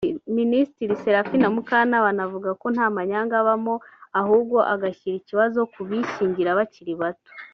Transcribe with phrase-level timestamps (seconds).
[0.37, 3.75] Minisitiri Seraphine Mukantabana avuga ko nta manyanga abamo
[4.21, 7.31] ahubwo agashyira ikibazo ku bishyingira bakiri bato